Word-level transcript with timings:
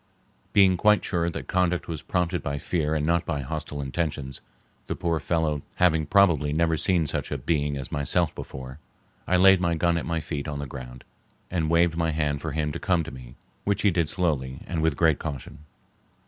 Being 0.51 0.77
quite 0.77 1.05
sure 1.05 1.29
that 1.29 1.45
conduct 1.47 1.87
was 1.87 2.01
prompted 2.01 2.41
by 2.41 2.57
fear 2.57 2.95
and 2.95 3.05
not 3.05 3.23
by 3.23 3.41
hostile 3.41 3.83
intentions, 3.83 4.41
the 4.87 4.95
poor 4.95 5.19
fellow 5.19 5.61
having 5.75 6.07
probably 6.07 6.51
never 6.51 6.75
seen 6.75 7.05
such 7.05 7.29
a 7.31 7.37
being 7.37 7.77
as 7.77 7.91
myself 7.91 8.33
before, 8.33 8.79
I 9.27 9.37
laid 9.37 9.61
my 9.61 9.75
gun 9.75 9.99
at 9.99 10.07
my 10.07 10.19
feet 10.19 10.47
on 10.47 10.57
the 10.57 10.65
ground 10.65 11.03
and 11.51 11.69
waved 11.69 11.95
my 11.97 12.09
hand 12.09 12.41
for 12.41 12.51
him 12.53 12.71
to 12.71 12.79
come 12.79 13.03
to 13.03 13.11
me, 13.11 13.35
which 13.63 13.83
he 13.83 13.91
did 13.91 14.09
slowly 14.09 14.57
and 14.65 14.81
with 14.81 14.97
great 14.97 15.19
caution. 15.19 15.65